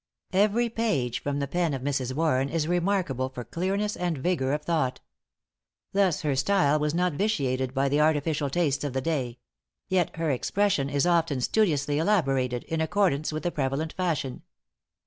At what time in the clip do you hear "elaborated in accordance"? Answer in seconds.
11.99-13.31